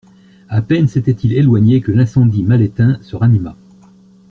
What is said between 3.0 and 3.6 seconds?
se ranima.